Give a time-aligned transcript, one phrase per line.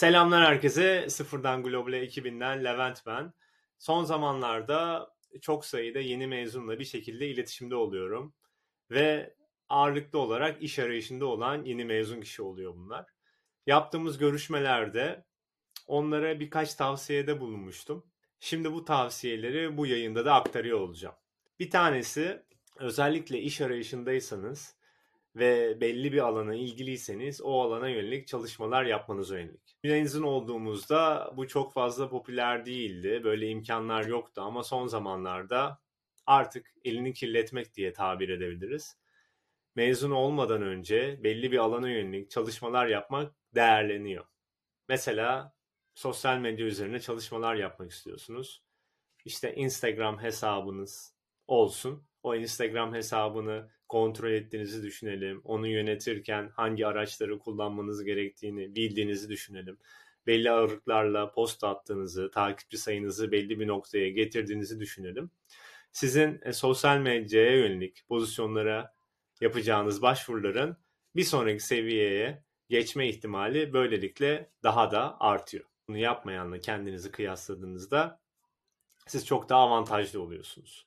[0.00, 1.10] Selamlar herkese.
[1.10, 3.32] Sıfırdan Global 2000'den Levent ben.
[3.78, 8.34] Son zamanlarda çok sayıda yeni mezunla bir şekilde iletişimde oluyorum.
[8.90, 9.34] Ve
[9.68, 13.06] ağırlıklı olarak iş arayışında olan yeni mezun kişi oluyor bunlar.
[13.66, 15.24] Yaptığımız görüşmelerde
[15.86, 18.06] onlara birkaç tavsiyede bulunmuştum.
[18.40, 21.16] Şimdi bu tavsiyeleri bu yayında da aktarıyor olacağım.
[21.58, 22.42] Bir tanesi
[22.76, 24.76] özellikle iş arayışındaysanız
[25.36, 29.76] ve belli bir alana ilgiliyseniz o alana yönelik çalışmalar yapmanız yönelik.
[29.84, 33.20] Mezun olduğumuzda bu çok fazla popüler değildi.
[33.24, 35.80] Böyle imkanlar yoktu ama son zamanlarda
[36.26, 38.96] artık elini kirletmek diye tabir edebiliriz.
[39.74, 44.24] Mezun olmadan önce belli bir alana yönelik çalışmalar yapmak değerleniyor.
[44.88, 45.54] Mesela
[45.94, 48.62] sosyal medya üzerine çalışmalar yapmak istiyorsunuz.
[49.24, 51.14] İşte Instagram hesabınız
[51.46, 52.09] olsun.
[52.22, 55.40] O Instagram hesabını kontrol ettiğinizi düşünelim.
[55.44, 59.78] Onu yönetirken hangi araçları kullanmanız gerektiğini bildiğinizi düşünelim.
[60.26, 65.30] Belli ağırlıklarla post attığınızı, takipçi sayınızı belli bir noktaya getirdiğinizi düşünelim.
[65.92, 68.94] Sizin e, sosyal medyaya yönelik pozisyonlara
[69.40, 70.76] yapacağınız başvuruların
[71.16, 75.64] bir sonraki seviyeye geçme ihtimali böylelikle daha da artıyor.
[75.88, 78.20] Bunu yapmayanla kendinizi kıyasladığınızda
[79.06, 80.86] siz çok daha avantajlı oluyorsunuz.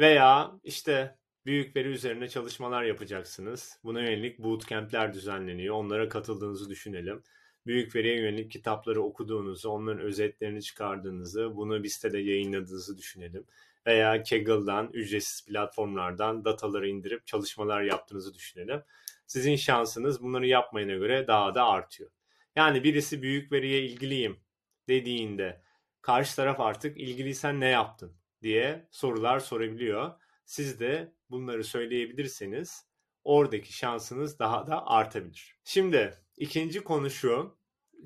[0.00, 1.16] Veya işte
[1.46, 3.78] büyük veri üzerine çalışmalar yapacaksınız.
[3.84, 5.74] Buna yönelik bootcamp'ler düzenleniyor.
[5.74, 7.22] Onlara katıldığınızı düşünelim.
[7.66, 13.44] Büyük veriye yönelik kitapları okuduğunuzu, onların özetlerini çıkardığınızı, bunu bir sitede yayınladığınızı düşünelim.
[13.86, 18.82] Veya Kaggle'dan, ücretsiz platformlardan dataları indirip çalışmalar yaptığınızı düşünelim.
[19.26, 22.10] Sizin şansınız bunları yapmayana göre daha da artıyor.
[22.56, 24.40] Yani birisi büyük veriye ilgiliyim
[24.88, 25.62] dediğinde
[26.02, 30.12] karşı taraf artık ilgiliysen ne yaptın diye sorular sorabiliyor.
[30.44, 32.86] Siz de bunları söyleyebilirseniz
[33.24, 35.58] oradaki şansınız daha da artabilir.
[35.64, 37.58] Şimdi ikinci konu şu.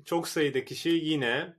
[0.05, 1.55] Çok sayıda kişi yine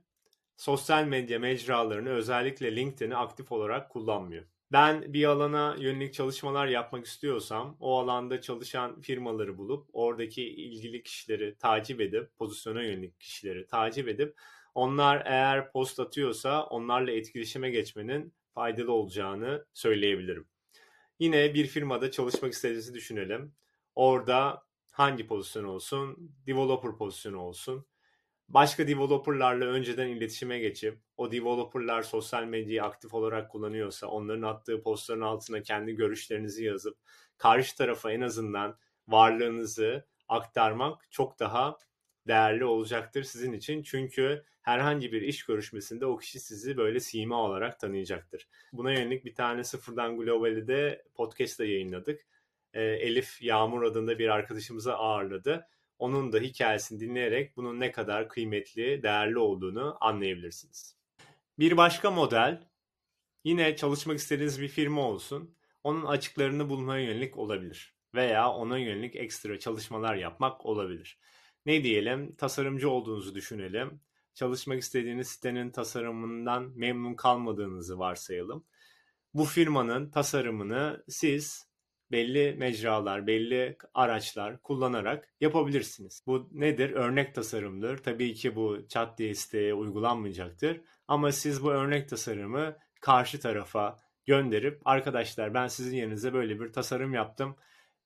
[0.57, 4.45] sosyal medya mecralarını özellikle LinkedIn'i aktif olarak kullanmıyor.
[4.71, 11.57] Ben bir alana yönelik çalışmalar yapmak istiyorsam o alanda çalışan firmaları bulup oradaki ilgili kişileri
[11.57, 14.35] takip edip pozisyona yönelik kişileri takip edip
[14.75, 20.47] onlar eğer post atıyorsa onlarla etkileşime geçmenin faydalı olacağını söyleyebilirim.
[21.19, 23.55] Yine bir firmada çalışmak istediğinizi düşünelim.
[23.95, 26.31] Orada hangi pozisyon olsun?
[26.47, 27.85] Developer pozisyonu olsun.
[28.49, 35.21] Başka developerlarla önceden iletişime geçip o developerlar sosyal medyayı aktif olarak kullanıyorsa onların attığı postların
[35.21, 36.97] altına kendi görüşlerinizi yazıp
[37.37, 38.77] karşı tarafa en azından
[39.07, 41.77] varlığınızı aktarmak çok daha
[42.27, 43.83] değerli olacaktır sizin için.
[43.83, 48.47] Çünkü herhangi bir iş görüşmesinde o kişi sizi böyle sima olarak tanıyacaktır.
[48.73, 52.21] Buna yönelik bir tane Sıfırdan Global'i de podcast'ta yayınladık.
[52.73, 55.67] Ee, Elif Yağmur adında bir arkadaşımıza ağırladı.
[55.99, 60.97] Onun da hikayesini dinleyerek bunun ne kadar kıymetli, değerli olduğunu anlayabilirsiniz.
[61.59, 62.69] Bir başka model
[63.43, 65.55] yine çalışmak istediğiniz bir firma olsun.
[65.83, 71.19] Onun açıklarını bulmaya yönelik olabilir veya ona yönelik ekstra çalışmalar yapmak olabilir.
[71.65, 72.35] Ne diyelim?
[72.35, 74.01] Tasarımcı olduğunuzu düşünelim
[74.33, 78.65] çalışmak istediğiniz sitenin tasarımından memnun kalmadığınızı varsayalım.
[79.33, 81.67] Bu firmanın tasarımını siz
[82.11, 86.23] belli mecralar, belli araçlar kullanarak yapabilirsiniz.
[86.27, 86.91] Bu nedir?
[86.91, 87.97] Örnek tasarımdır.
[87.97, 90.81] Tabii ki bu chat diye siteye uygulanmayacaktır.
[91.07, 97.13] Ama siz bu örnek tasarımı karşı tarafa gönderip arkadaşlar ben sizin yerinize böyle bir tasarım
[97.13, 97.55] yaptım.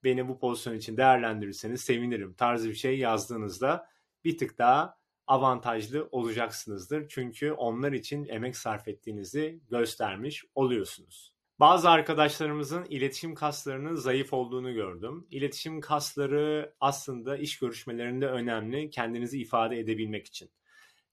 [0.07, 3.89] Beni bu pozisyon için değerlendirirseniz sevinirim tarzı bir şey yazdığınızda
[4.25, 4.97] bir tık daha
[5.27, 7.07] avantajlı olacaksınızdır.
[7.07, 11.33] Çünkü onlar için emek sarf ettiğinizi göstermiş oluyorsunuz.
[11.59, 15.27] Bazı arkadaşlarımızın iletişim kaslarının zayıf olduğunu gördüm.
[15.31, 20.49] İletişim kasları aslında iş görüşmelerinde önemli kendinizi ifade edebilmek için.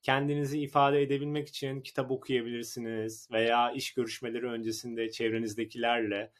[0.03, 6.33] Kendinizi ifade edebilmek için kitap okuyabilirsiniz veya iş görüşmeleri öncesinde çevrenizdekilerle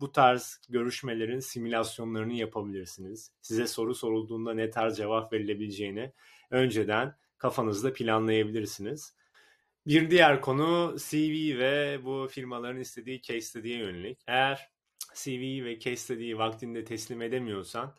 [0.00, 3.32] bu tarz görüşmelerin simülasyonlarını yapabilirsiniz.
[3.40, 6.12] Size soru sorulduğunda ne tarz cevap verilebileceğini
[6.50, 9.14] önceden kafanızda planlayabilirsiniz.
[9.86, 14.18] Bir diğer konu CV ve bu firmaların istediği case study'ye yönelik.
[14.26, 14.70] Eğer
[15.14, 17.96] CV ve case study'yi vaktinde teslim edemiyorsan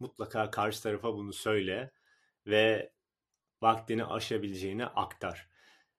[0.00, 1.90] mutlaka karşı tarafa bunu söyle
[2.46, 2.92] ve
[3.62, 5.48] vaktini aşabileceğini aktar.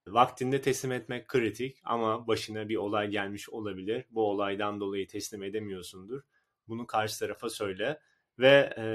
[0.07, 4.05] Vaktinde teslim etmek kritik ama başına bir olay gelmiş olabilir.
[4.09, 6.21] Bu olaydan dolayı teslim edemiyorsundur.
[6.67, 7.99] Bunu karşı tarafa söyle
[8.39, 8.85] ve e,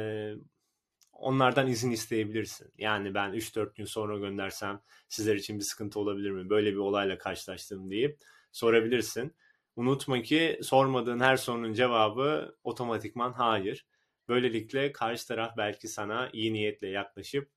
[1.12, 2.72] onlardan izin isteyebilirsin.
[2.78, 6.50] Yani ben 3-4 gün sonra göndersem sizler için bir sıkıntı olabilir mi?
[6.50, 8.18] Böyle bir olayla karşılaştım deyip
[8.52, 9.34] sorabilirsin.
[9.76, 13.86] Unutma ki sormadığın her sorunun cevabı otomatikman hayır.
[14.28, 17.50] Böylelikle karşı taraf belki sana iyi niyetle yaklaşıp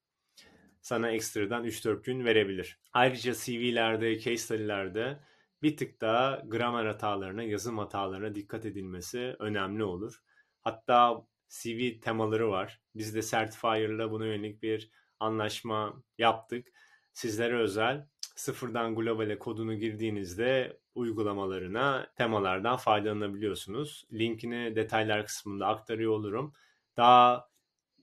[0.84, 2.80] sana ekstradan 3-4 gün verebilir.
[2.94, 5.20] Ayrıca CV'lerde, case study'lerde
[5.62, 10.24] bir tık daha gramer hatalarına, yazım hatalarına dikkat edilmesi önemli olur.
[10.62, 12.82] Hatta CV temaları var.
[12.96, 16.68] Biz de Certifier'la buna yönelik bir anlaşma yaptık.
[17.14, 24.08] Sizlere özel sıfırdan globale kodunu girdiğinizde uygulamalarına temalardan faydalanabiliyorsunuz.
[24.14, 26.54] Linkini detaylar kısmında aktarıyor olurum.
[26.98, 27.50] Daha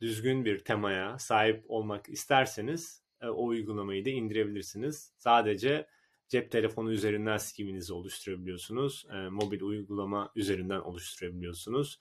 [0.01, 5.13] düzgün bir temaya sahip olmak isterseniz e, o uygulamayı da indirebilirsiniz.
[5.17, 5.87] Sadece
[6.29, 9.07] cep telefonu üzerinden CV'nizi oluşturabiliyorsunuz.
[9.13, 12.01] E, mobil uygulama üzerinden oluşturabiliyorsunuz.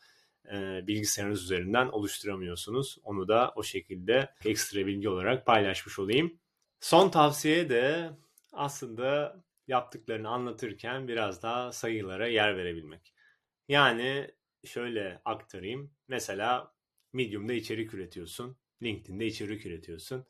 [0.51, 2.97] E, bilgisayarınız üzerinden oluşturamıyorsunuz.
[3.03, 6.39] Onu da o şekilde ekstra bilgi olarak paylaşmış olayım.
[6.79, 8.09] Son tavsiye de
[8.53, 13.13] aslında yaptıklarını anlatırken biraz daha sayılara yer verebilmek.
[13.67, 14.31] Yani
[14.65, 15.91] şöyle aktarayım.
[16.07, 16.73] Mesela
[17.13, 18.57] Medium'da içerik üretiyorsun.
[18.83, 20.25] LinkedIn'de içerik üretiyorsun.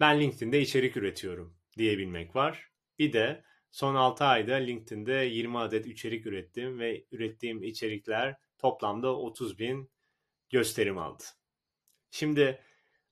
[0.00, 2.70] Ben LinkedIn'de içerik üretiyorum diyebilmek var.
[2.98, 9.58] Bir de son 6 ayda LinkedIn'de 20 adet içerik ürettim ve ürettiğim içerikler toplamda 30
[9.58, 9.90] bin
[10.50, 11.24] gösterim aldı.
[12.10, 12.58] Şimdi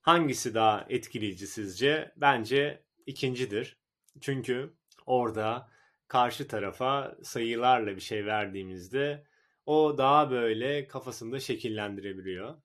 [0.00, 2.12] hangisi daha etkileyici sizce?
[2.17, 3.78] Bence ikincidir.
[4.20, 4.75] Çünkü
[5.06, 5.70] orada
[6.08, 9.25] karşı tarafa sayılarla bir şey verdiğimizde
[9.70, 12.62] o daha böyle kafasında şekillendirebiliyor.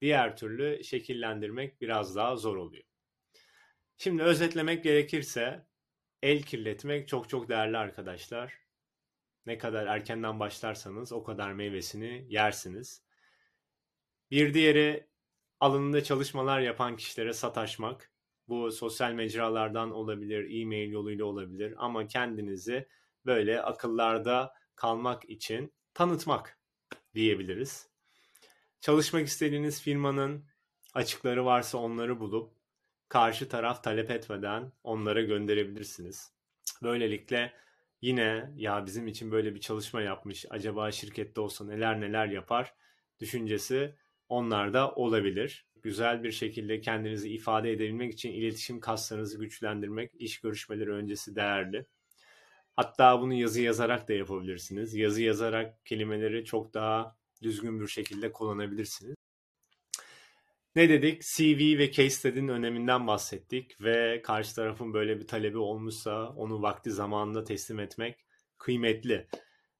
[0.00, 2.84] Diğer türlü şekillendirmek biraz daha zor oluyor.
[3.96, 5.66] Şimdi özetlemek gerekirse
[6.22, 8.58] el kirletmek çok çok değerli arkadaşlar.
[9.46, 13.02] Ne kadar erkenden başlarsanız o kadar meyvesini yersiniz.
[14.30, 15.06] Bir diğeri
[15.60, 18.12] alanında çalışmalar yapan kişilere sataşmak.
[18.48, 22.88] Bu sosyal mecralardan olabilir, e-mail yoluyla olabilir ama kendinizi
[23.26, 26.58] böyle akıllarda kalmak için tanıtmak
[27.14, 27.88] diyebiliriz.
[28.80, 30.44] Çalışmak istediğiniz firmanın
[30.94, 32.52] açıkları varsa onları bulup
[33.08, 36.32] karşı taraf talep etmeden onlara gönderebilirsiniz.
[36.82, 37.52] Böylelikle
[38.00, 42.74] yine ya bizim için böyle bir çalışma yapmış acaba şirkette olsa neler neler yapar
[43.20, 43.96] düşüncesi
[44.28, 45.66] onlarda olabilir.
[45.82, 51.86] Güzel bir şekilde kendinizi ifade edebilmek için iletişim kaslarınızı güçlendirmek iş görüşmeleri öncesi değerli.
[52.82, 54.94] Hatta bunu yazı yazarak da yapabilirsiniz.
[54.94, 59.14] Yazı yazarak kelimeleri çok daha düzgün bir şekilde kullanabilirsiniz.
[60.76, 61.22] Ne dedik?
[61.22, 66.90] CV ve case study'nin öneminden bahsettik ve karşı tarafın böyle bir talebi olmuşsa onu vakti
[66.90, 68.26] zamanında teslim etmek
[68.58, 69.28] kıymetli.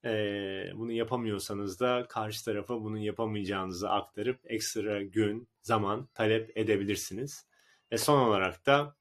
[0.04, 7.46] Ee, bunu yapamıyorsanız da karşı tarafa bunu yapamayacağınızı aktarıp ekstra gün, zaman talep edebilirsiniz.
[7.92, 8.96] Ve son olarak da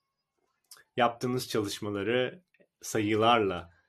[0.97, 2.43] yaptığınız çalışmaları
[2.81, 3.80] sayılarla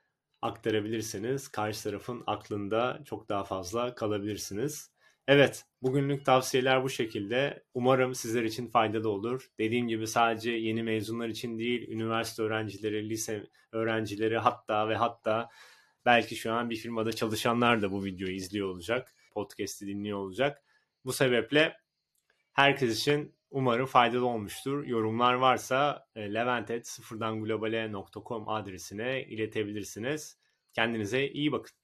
[0.43, 1.49] aktarabilirsiniz.
[1.49, 4.93] Karşı tarafın aklında çok daha fazla kalabilirsiniz.
[5.29, 7.65] Evet, bugünlük tavsiyeler bu şekilde.
[7.75, 9.51] Umarım sizler için faydalı olur.
[9.59, 15.49] Dediğim gibi sadece yeni mezunlar için değil, üniversite öğrencileri, lise öğrencileri hatta ve hatta
[16.05, 19.15] belki şu an bir firmada çalışanlar da bu videoyu izliyor olacak.
[19.33, 20.63] Podcast'i dinliyor olacak.
[21.05, 21.77] Bu sebeple
[22.53, 24.85] herkes için umarım faydalı olmuştur.
[24.85, 30.39] Yorumlar varsa e, leventet sıfırdan globale.com adresine iletebilirsiniz.
[30.73, 31.82] Kendinize iyi bakın.